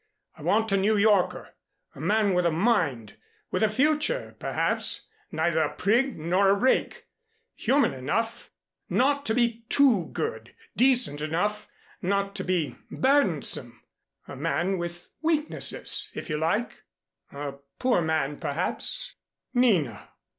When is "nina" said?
19.53-20.09